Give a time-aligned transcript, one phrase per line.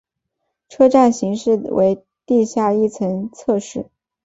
[0.67, 3.91] 车站型式为地下一层侧式。